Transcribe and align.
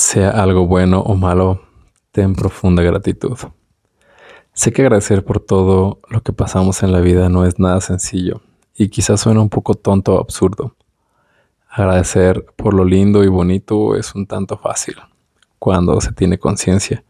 sea 0.00 0.30
algo 0.30 0.66
bueno 0.66 1.00
o 1.00 1.14
malo, 1.14 1.60
ten 2.10 2.34
profunda 2.34 2.82
gratitud. 2.82 3.36
Sé 4.52 4.72
que 4.72 4.82
agradecer 4.82 5.24
por 5.24 5.40
todo 5.40 6.00
lo 6.08 6.22
que 6.22 6.32
pasamos 6.32 6.82
en 6.82 6.92
la 6.92 7.00
vida 7.00 7.28
no 7.28 7.44
es 7.44 7.58
nada 7.58 7.80
sencillo 7.80 8.40
y 8.74 8.88
quizás 8.88 9.20
suena 9.20 9.40
un 9.40 9.50
poco 9.50 9.74
tonto 9.74 10.14
o 10.14 10.20
absurdo. 10.20 10.74
Agradecer 11.68 12.46
por 12.56 12.74
lo 12.74 12.84
lindo 12.84 13.22
y 13.22 13.28
bonito 13.28 13.94
es 13.94 14.14
un 14.14 14.26
tanto 14.26 14.56
fácil 14.56 14.96
cuando 15.58 16.00
se 16.00 16.12
tiene 16.12 16.38
conciencia. 16.38 17.04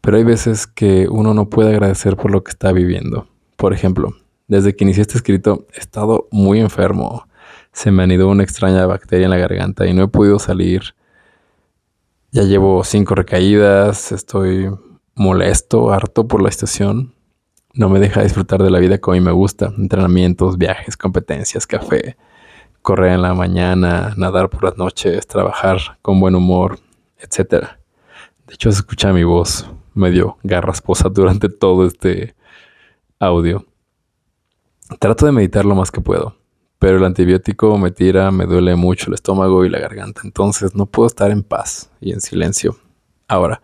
Pero 0.00 0.18
hay 0.18 0.24
veces 0.24 0.66
que 0.66 1.08
uno 1.08 1.34
no 1.34 1.48
puede 1.48 1.70
agradecer 1.70 2.16
por 2.16 2.30
lo 2.30 2.44
que 2.44 2.50
está 2.50 2.70
viviendo. 2.70 3.26
Por 3.56 3.72
ejemplo, 3.72 4.14
desde 4.46 4.76
que 4.76 4.84
inicié 4.84 5.02
este 5.02 5.16
escrito 5.16 5.66
he 5.74 5.80
estado 5.80 6.28
muy 6.30 6.60
enfermo. 6.60 7.26
Se 7.72 7.90
me 7.90 8.02
anidó 8.02 8.28
una 8.28 8.44
extraña 8.44 8.86
bacteria 8.86 9.24
en 9.24 9.30
la 9.30 9.38
garganta 9.38 9.86
y 9.86 9.94
no 9.94 10.04
he 10.04 10.08
podido 10.08 10.38
salir. 10.38 10.94
Ya 12.30 12.42
llevo 12.42 12.84
cinco 12.84 13.14
recaídas, 13.14 14.12
estoy 14.12 14.70
molesto, 15.14 15.90
harto 15.92 16.28
por 16.28 16.42
la 16.42 16.50
situación. 16.50 17.14
No 17.72 17.88
me 17.88 18.00
deja 18.00 18.22
disfrutar 18.22 18.62
de 18.62 18.70
la 18.70 18.80
vida 18.80 18.98
como 18.98 19.14
a 19.14 19.18
mí 19.18 19.24
me 19.24 19.32
gusta. 19.32 19.72
Entrenamientos, 19.78 20.58
viajes, 20.58 20.98
competencias, 20.98 21.66
café, 21.66 22.18
correr 22.82 23.12
en 23.12 23.22
la 23.22 23.32
mañana, 23.32 24.12
nadar 24.18 24.50
por 24.50 24.62
las 24.62 24.76
noches, 24.76 25.26
trabajar 25.26 25.78
con 26.02 26.20
buen 26.20 26.34
humor, 26.34 26.78
etc. 27.18 27.64
De 28.46 28.54
hecho, 28.54 28.70
se 28.72 28.80
escucha 28.80 29.10
mi 29.14 29.24
voz 29.24 29.70
medio 29.94 30.36
garrasposa 30.42 31.08
durante 31.08 31.48
todo 31.48 31.86
este 31.86 32.34
audio. 33.18 33.64
Trato 34.98 35.24
de 35.24 35.32
meditar 35.32 35.64
lo 35.64 35.74
más 35.74 35.90
que 35.90 36.02
puedo, 36.02 36.36
pero 36.78 36.98
el 36.98 37.04
antibiótico 37.04 37.76
me 37.78 37.90
tira, 37.90 38.30
me 38.30 38.46
duele 38.46 38.76
mucho 38.76 39.08
el 39.08 39.14
estómago 39.14 39.64
y 39.64 39.68
la 39.68 39.78
garganta, 39.78 40.22
entonces 40.24 40.74
no 40.74 40.86
puedo 40.86 41.06
estar 41.06 41.30
en 41.30 41.42
paz 41.42 41.90
y 42.00 42.12
en 42.12 42.20
silencio. 42.20 42.76
Ahora, 43.26 43.60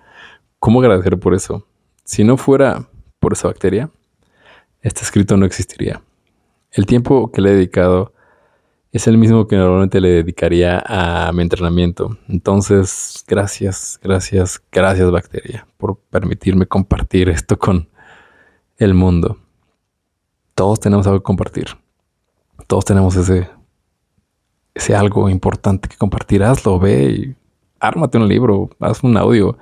¿cómo 0.58 0.80
agradecer 0.80 1.18
por 1.18 1.34
eso? 1.34 1.66
Si 2.04 2.24
no 2.24 2.36
fuera 2.36 2.88
por 3.20 3.32
esa 3.32 3.48
bacteria, 3.48 3.90
este 4.82 5.02
escrito 5.02 5.36
no 5.36 5.46
existiría. 5.46 6.02
El 6.70 6.86
tiempo 6.86 7.30
que 7.30 7.40
le 7.40 7.50
he 7.50 7.54
dedicado 7.54 8.12
es 8.90 9.06
el 9.06 9.18
mismo 9.18 9.46
que 9.48 9.56
normalmente 9.56 10.00
le 10.00 10.10
dedicaría 10.10 10.82
a 10.86 11.32
mi 11.32 11.42
entrenamiento. 11.42 12.16
Entonces, 12.28 13.24
gracias, 13.26 13.98
gracias, 14.02 14.62
gracias 14.70 15.10
bacteria 15.10 15.66
por 15.78 15.98
permitirme 15.98 16.66
compartir 16.66 17.28
esto 17.28 17.58
con 17.58 17.88
el 18.76 18.94
mundo. 18.94 19.38
Todos 20.54 20.78
tenemos 20.78 21.06
algo 21.06 21.20
que 21.20 21.24
compartir. 21.24 21.83
Todos 22.66 22.84
tenemos 22.84 23.16
ese, 23.16 23.48
ese 24.74 24.94
algo 24.94 25.28
importante 25.28 25.88
que 25.88 25.96
compartir. 25.96 26.42
Hazlo, 26.42 26.78
ve 26.78 27.04
y 27.04 27.36
ármate 27.80 28.18
un 28.18 28.28
libro, 28.28 28.70
haz 28.80 29.02
un 29.02 29.16
audio, 29.16 29.58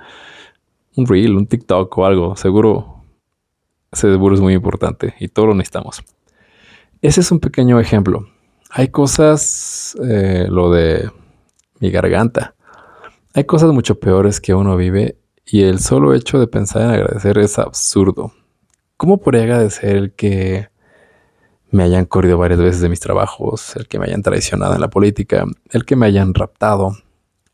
un 0.95 1.05
reel, 1.05 1.35
un 1.35 1.47
TikTok 1.47 1.97
o 1.97 2.05
algo. 2.05 2.35
Seguro, 2.35 3.03
seguro 3.91 4.35
es 4.35 4.41
muy 4.41 4.53
importante 4.53 5.13
y 5.19 5.27
todo 5.27 5.47
lo 5.47 5.55
necesitamos. 5.55 6.03
Ese 7.01 7.21
es 7.21 7.31
un 7.31 7.39
pequeño 7.39 7.79
ejemplo 7.79 8.27
hay 8.75 8.87
cosas, 8.87 9.95
eh, 10.03 10.47
lo 10.49 10.71
de 10.71 11.11
mi 11.79 11.91
garganta, 11.91 12.55
hay 13.35 13.43
cosas 13.43 13.71
mucho 13.71 13.99
peores 13.99 14.41
que 14.41 14.55
uno 14.55 14.75
vive 14.75 15.19
y 15.45 15.61
el 15.61 15.79
solo 15.79 16.15
hecho 16.15 16.39
de 16.39 16.47
pensar 16.47 16.81
en 16.81 16.89
agradecer 16.89 17.37
es 17.37 17.59
absurdo. 17.59 18.33
¿Cómo 18.97 19.19
podría 19.19 19.43
agradecer 19.43 19.95
el 19.95 20.13
que 20.13 20.69
me 21.73 21.81
hayan 21.81 22.05
corrido 22.05 22.37
varias 22.37 22.59
veces 22.59 22.81
de 22.81 22.89
mis 22.89 22.99
trabajos, 22.99 23.75
el 23.75 23.87
que 23.87 23.97
me 23.97 24.05
hayan 24.05 24.21
traicionado 24.21 24.75
en 24.75 24.81
la 24.81 24.91
política, 24.91 25.43
el 25.71 25.85
que 25.85 25.95
me 25.95 26.05
hayan 26.05 26.35
raptado, 26.35 26.95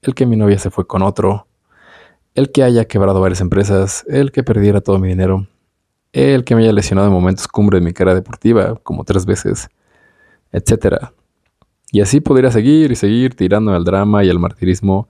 el 0.01 0.13
que 0.13 0.25
mi 0.25 0.35
novia 0.35 0.59
se 0.59 0.69
fue 0.69 0.85
con 0.85 1.03
otro, 1.03 1.47
el 2.35 2.51
que 2.51 2.63
haya 2.63 2.83
quebrado 2.83 3.21
varias 3.21 3.39
empresas, 3.39 4.03
el 4.09 4.33
que 4.33 4.43
perdiera 4.43 4.81
todo 4.81 4.99
mi 4.99 5.07
dinero, 5.07 5.47
el 6.11 6.43
que 6.43 6.53
me 6.53 6.63
haya 6.63 6.73
lesionado 6.73 7.07
en 7.07 7.13
momentos 7.13 7.47
cumbre 7.47 7.79
de 7.79 7.85
mi 7.85 7.93
carrera 7.93 8.15
deportiva, 8.15 8.75
como 8.83 9.05
tres 9.05 9.25
veces, 9.25 9.69
etc. 10.51 11.11
Y 11.89 12.01
así 12.01 12.19
podría 12.19 12.51
seguir 12.51 12.91
y 12.91 12.97
seguir 12.97 13.35
tirando 13.35 13.73
al 13.73 13.85
drama 13.85 14.25
y 14.25 14.29
al 14.29 14.37
martirismo, 14.37 15.07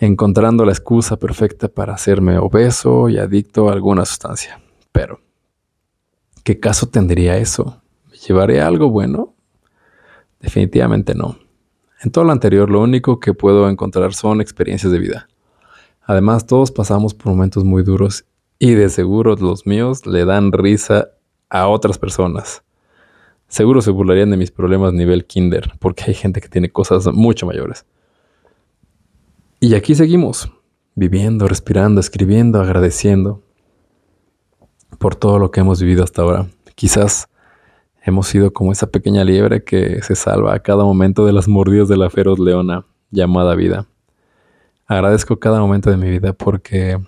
encontrando 0.00 0.64
la 0.64 0.72
excusa 0.72 1.16
perfecta 1.16 1.68
para 1.68 1.94
hacerme 1.94 2.38
obeso 2.38 3.08
y 3.08 3.18
adicto 3.18 3.68
a 3.68 3.72
alguna 3.72 4.04
sustancia. 4.04 4.60
Pero, 4.90 5.20
¿qué 6.42 6.58
caso 6.58 6.88
tendría 6.88 7.36
eso? 7.36 7.80
¿Me 8.26 8.34
llevaré 8.34 8.60
algo 8.60 8.90
bueno? 8.90 9.36
Definitivamente 10.40 11.14
no. 11.14 11.38
En 12.02 12.10
todo 12.10 12.24
lo 12.24 12.32
anterior, 12.32 12.68
lo 12.68 12.82
único 12.82 13.20
que 13.20 13.34
puedo 13.34 13.70
encontrar 13.70 14.14
son 14.14 14.40
experiencias 14.40 14.90
de 14.90 14.98
vida. 14.98 15.28
Además, 16.02 16.44
todos 16.44 16.72
pasamos 16.72 17.14
por 17.14 17.28
momentos 17.28 17.62
muy 17.62 17.84
duros 17.84 18.24
y 18.58 18.74
de 18.74 18.88
seguro 18.88 19.36
los 19.36 19.64
míos 19.64 20.06
le 20.06 20.24
dan 20.24 20.50
risa 20.50 21.10
a 21.50 21.68
otras 21.68 21.98
personas. 21.98 22.64
Seguro 23.46 23.80
se 23.80 23.92
burlarían 23.92 24.30
de 24.30 24.36
mis 24.36 24.50
problemas 24.50 24.92
nivel 24.92 25.24
kinder, 25.26 25.74
porque 25.78 26.04
hay 26.08 26.14
gente 26.14 26.40
que 26.40 26.48
tiene 26.48 26.68
cosas 26.68 27.06
mucho 27.12 27.46
mayores. 27.46 27.86
Y 29.60 29.76
aquí 29.76 29.94
seguimos, 29.94 30.50
viviendo, 30.96 31.46
respirando, 31.46 32.00
escribiendo, 32.00 32.60
agradeciendo 32.60 33.44
por 34.98 35.14
todo 35.14 35.38
lo 35.38 35.52
que 35.52 35.60
hemos 35.60 35.80
vivido 35.80 36.02
hasta 36.02 36.22
ahora. 36.22 36.48
Quizás 36.74 37.28
hemos 38.06 38.28
sido 38.28 38.52
como 38.52 38.70
esa 38.70 38.86
pequeña 38.86 39.24
liebre 39.24 39.64
que 39.64 40.00
se 40.02 40.14
salva 40.14 40.54
a 40.54 40.60
cada 40.60 40.84
momento 40.84 41.26
de 41.26 41.32
las 41.32 41.48
mordidas 41.48 41.88
de 41.88 41.96
la 41.96 42.08
feroz 42.08 42.38
leona 42.38 42.86
llamada 43.10 43.56
vida. 43.56 43.86
Agradezco 44.86 45.40
cada 45.40 45.58
momento 45.58 45.90
de 45.90 45.96
mi 45.96 46.08
vida 46.08 46.32
porque 46.32 46.98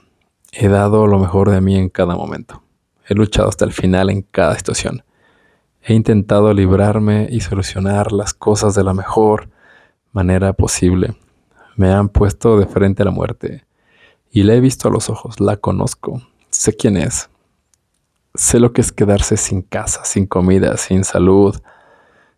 he 0.52 0.68
dado 0.68 1.06
lo 1.06 1.20
mejor 1.20 1.50
de 1.50 1.60
mí 1.60 1.76
en 1.76 1.88
cada 1.88 2.16
momento. 2.16 2.64
He 3.06 3.14
luchado 3.14 3.48
hasta 3.48 3.64
el 3.64 3.72
final 3.72 4.10
en 4.10 4.22
cada 4.22 4.56
situación. 4.56 5.04
He 5.82 5.94
intentado 5.94 6.52
librarme 6.52 7.28
y 7.30 7.40
solucionar 7.40 8.10
las 8.10 8.34
cosas 8.34 8.74
de 8.74 8.82
la 8.82 8.92
mejor 8.92 9.48
manera 10.10 10.52
posible. 10.52 11.16
Me 11.76 11.92
han 11.92 12.08
puesto 12.08 12.58
de 12.58 12.66
frente 12.66 13.02
a 13.02 13.06
la 13.06 13.12
muerte 13.12 13.64
y 14.32 14.42
la 14.42 14.54
he 14.54 14.60
visto 14.60 14.88
a 14.88 14.90
los 14.90 15.08
ojos, 15.08 15.38
la 15.38 15.58
conozco, 15.58 16.22
sé 16.50 16.74
quién 16.74 16.96
es. 16.96 17.30
Sé 18.38 18.60
lo 18.60 18.72
que 18.72 18.82
es 18.82 18.92
quedarse 18.92 19.36
sin 19.36 19.62
casa, 19.62 20.04
sin 20.04 20.24
comida, 20.26 20.76
sin 20.76 21.02
salud, 21.02 21.60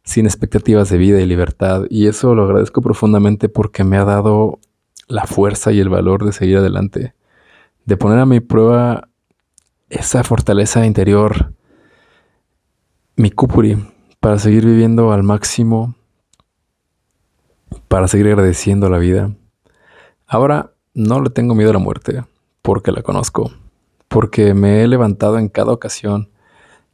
sin 0.03 0.25
expectativas 0.25 0.88
de 0.88 0.97
vida 0.97 1.21
y 1.21 1.27
libertad. 1.27 1.84
Y 1.91 2.06
eso 2.06 2.34
lo 2.34 2.44
agradezco 2.44 2.81
profundamente 2.81 3.50
porque 3.50 3.84
me 3.84 3.99
ha 3.99 4.06
dado 4.06 4.60
la 5.09 5.27
fuerza 5.27 5.72
y 5.72 5.78
el 5.78 5.91
valor 5.91 6.25
de 6.25 6.33
seguir 6.33 6.56
adelante, 6.56 7.12
de 7.84 7.97
poner 7.99 8.19
a 8.19 8.25
mi 8.25 8.41
prueba 8.41 9.10
esa 9.91 10.25
fortaleza 10.25 10.87
interior 10.87 11.53
mi 13.16 13.31
cupuri 13.31 13.77
para 14.21 14.39
seguir 14.39 14.65
viviendo 14.65 15.12
al 15.12 15.22
máximo, 15.22 15.97
para 17.89 18.09
seguir 18.09 18.28
agradeciendo 18.28 18.89
la 18.89 18.97
vida. 18.97 19.37
Ahora 20.27 20.72
no 20.94 21.21
le 21.21 21.28
tengo 21.28 21.55
miedo 21.55 21.69
a 21.69 21.75
la 21.75 21.78
muerte, 21.78 22.25
porque 22.62 22.91
la 22.91 23.03
conozco, 23.03 23.53
porque 24.10 24.54
me 24.54 24.82
he 24.82 24.88
levantado 24.88 25.38
en 25.38 25.48
cada 25.48 25.71
ocasión, 25.71 26.31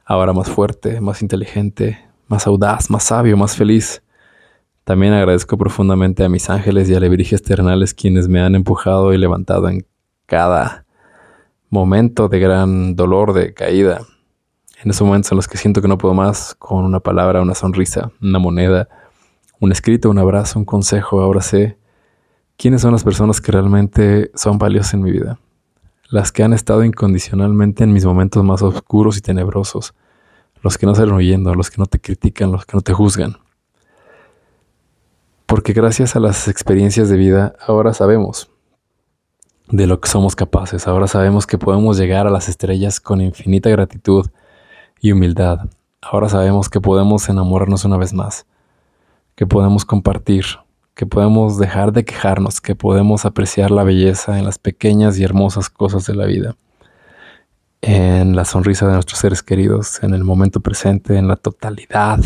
ahora 0.04 0.34
más 0.34 0.50
fuerte, 0.50 1.00
más 1.00 1.22
inteligente, 1.22 1.98
más 2.28 2.46
audaz, 2.46 2.90
más 2.90 3.04
sabio, 3.04 3.38
más 3.38 3.56
feliz. 3.56 4.02
También 4.84 5.14
agradezco 5.14 5.56
profundamente 5.56 6.24
a 6.24 6.28
mis 6.28 6.50
ángeles 6.50 6.90
y 6.90 6.94
alebrijes 6.94 7.42
terrenales 7.42 7.94
quienes 7.94 8.28
me 8.28 8.42
han 8.42 8.54
empujado 8.54 9.14
y 9.14 9.18
levantado 9.18 9.70
en 9.70 9.86
cada 10.26 10.84
momento 11.70 12.28
de 12.28 12.38
gran 12.38 12.94
dolor, 12.96 13.32
de 13.32 13.54
caída, 13.54 14.02
en 14.84 14.90
esos 14.90 15.06
momentos 15.06 15.32
en 15.32 15.36
los 15.36 15.48
que 15.48 15.56
siento 15.56 15.80
que 15.80 15.88
no 15.88 15.96
puedo 15.96 16.12
más, 16.12 16.54
con 16.58 16.84
una 16.84 17.00
palabra, 17.00 17.40
una 17.40 17.54
sonrisa, 17.54 18.12
una 18.20 18.38
moneda, 18.38 18.90
un 19.58 19.72
escrito, 19.72 20.10
un 20.10 20.18
abrazo, 20.18 20.58
un 20.58 20.66
consejo, 20.66 21.22
ahora 21.22 21.40
sé 21.40 21.78
quiénes 22.58 22.82
son 22.82 22.92
las 22.92 23.04
personas 23.04 23.40
que 23.40 23.52
realmente 23.52 24.30
son 24.34 24.58
valiosas 24.58 24.92
en 24.92 25.00
mi 25.00 25.12
vida. 25.12 25.38
Las 26.08 26.32
que 26.32 26.42
han 26.42 26.52
estado 26.52 26.84
incondicionalmente 26.84 27.84
en 27.84 27.92
mis 27.92 28.04
momentos 28.04 28.44
más 28.44 28.62
oscuros 28.62 29.16
y 29.16 29.20
tenebrosos. 29.20 29.94
Los 30.62 30.78
que 30.78 30.86
no 30.86 30.94
salen 30.94 31.14
huyendo, 31.14 31.54
los 31.54 31.70
que 31.70 31.78
no 31.78 31.86
te 31.86 32.00
critican, 32.00 32.52
los 32.52 32.64
que 32.64 32.76
no 32.76 32.80
te 32.80 32.92
juzgan. 32.92 33.36
Porque 35.46 35.72
gracias 35.72 36.16
a 36.16 36.20
las 36.20 36.48
experiencias 36.48 37.08
de 37.08 37.16
vida 37.16 37.54
ahora 37.66 37.94
sabemos 37.94 38.50
de 39.68 39.86
lo 39.86 40.00
que 40.00 40.08
somos 40.08 40.36
capaces. 40.36 40.86
Ahora 40.86 41.06
sabemos 41.06 41.46
que 41.46 41.58
podemos 41.58 41.98
llegar 41.98 42.26
a 42.26 42.30
las 42.30 42.48
estrellas 42.48 43.00
con 43.00 43.20
infinita 43.20 43.70
gratitud 43.70 44.26
y 45.00 45.12
humildad. 45.12 45.68
Ahora 46.00 46.28
sabemos 46.28 46.68
que 46.68 46.80
podemos 46.80 47.28
enamorarnos 47.28 47.84
una 47.84 47.96
vez 47.96 48.12
más, 48.12 48.46
que 49.34 49.46
podemos 49.46 49.84
compartir, 49.84 50.44
que 50.96 51.04
podemos 51.04 51.58
dejar 51.58 51.92
de 51.92 52.06
quejarnos, 52.06 52.62
que 52.62 52.74
podemos 52.74 53.26
apreciar 53.26 53.70
la 53.70 53.84
belleza 53.84 54.38
en 54.38 54.46
las 54.46 54.58
pequeñas 54.58 55.18
y 55.18 55.24
hermosas 55.24 55.68
cosas 55.68 56.06
de 56.06 56.14
la 56.14 56.24
vida, 56.24 56.56
en 57.82 58.34
la 58.34 58.46
sonrisa 58.46 58.86
de 58.86 58.94
nuestros 58.94 59.20
seres 59.20 59.42
queridos, 59.42 60.02
en 60.02 60.14
el 60.14 60.24
momento 60.24 60.60
presente, 60.60 61.18
en 61.18 61.28
la 61.28 61.36
totalidad, 61.36 62.20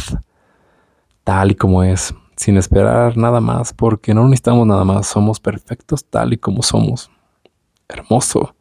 tal 1.25 1.51
y 1.51 1.57
como 1.57 1.83
es, 1.83 2.15
sin 2.37 2.57
esperar 2.57 3.17
nada 3.17 3.41
más, 3.41 3.73
porque 3.73 4.15
no 4.15 4.23
necesitamos 4.23 4.69
nada 4.69 4.85
más, 4.85 5.09
somos 5.09 5.41
perfectos 5.41 6.05
tal 6.05 6.33
y 6.33 6.39
como 6.39 6.63
somos. 6.63 7.11
Hermoso. 7.89 8.55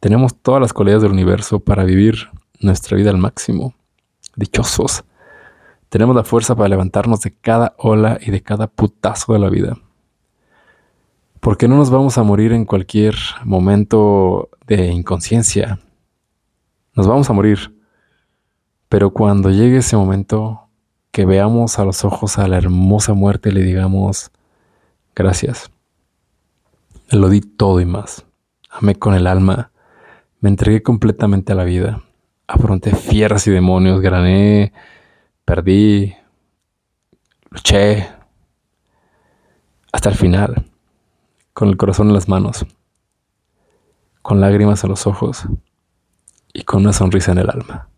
Tenemos 0.00 0.34
todas 0.34 0.60
las 0.60 0.72
cualidades 0.72 1.04
del 1.04 1.12
universo 1.12 1.60
para 1.60 1.84
vivir 1.84 2.30
nuestra 2.58 2.96
vida 2.96 3.10
al 3.10 3.18
máximo. 3.18 3.74
Dichosos. 4.34 5.04
Tenemos 5.94 6.16
la 6.16 6.24
fuerza 6.24 6.56
para 6.56 6.68
levantarnos 6.68 7.20
de 7.20 7.32
cada 7.32 7.76
ola 7.78 8.18
y 8.20 8.32
de 8.32 8.42
cada 8.42 8.66
putazo 8.66 9.32
de 9.32 9.38
la 9.38 9.48
vida. 9.48 9.78
Porque 11.38 11.68
no 11.68 11.76
nos 11.76 11.88
vamos 11.90 12.18
a 12.18 12.24
morir 12.24 12.52
en 12.52 12.64
cualquier 12.64 13.14
momento 13.44 14.48
de 14.66 14.90
inconsciencia. 14.90 15.78
Nos 16.96 17.06
vamos 17.06 17.30
a 17.30 17.32
morir. 17.32 17.78
Pero 18.88 19.10
cuando 19.10 19.50
llegue 19.50 19.76
ese 19.76 19.96
momento, 19.96 20.62
que 21.12 21.26
veamos 21.26 21.78
a 21.78 21.84
los 21.84 22.04
ojos 22.04 22.38
a 22.40 22.48
la 22.48 22.56
hermosa 22.56 23.14
muerte 23.14 23.50
y 23.50 23.52
le 23.52 23.62
digamos, 23.62 24.32
gracias. 25.14 25.70
Lo 27.08 27.28
di 27.28 27.40
todo 27.40 27.80
y 27.80 27.84
más. 27.84 28.26
Amé 28.68 28.96
con 28.96 29.14
el 29.14 29.28
alma. 29.28 29.70
Me 30.40 30.48
entregué 30.48 30.82
completamente 30.82 31.52
a 31.52 31.54
la 31.54 31.62
vida. 31.62 32.02
Afronté 32.48 32.96
fieras 32.96 33.46
y 33.46 33.52
demonios, 33.52 34.00
grané, 34.00 34.72
perdí, 35.44 36.14
luché. 37.50 38.08
Hasta 39.92 40.08
el 40.08 40.16
final, 40.16 40.64
con 41.52 41.68
el 41.68 41.76
corazón 41.76 42.08
en 42.08 42.14
las 42.14 42.28
manos, 42.28 42.66
con 44.22 44.40
lágrimas 44.40 44.82
en 44.82 44.90
los 44.90 45.06
ojos 45.06 45.46
y 46.52 46.62
con 46.62 46.82
una 46.82 46.92
sonrisa 46.92 47.32
en 47.32 47.38
el 47.38 47.50
alma. 47.50 47.88